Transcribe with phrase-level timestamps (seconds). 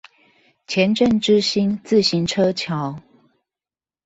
[0.65, 2.95] 前鎮之星自行車橋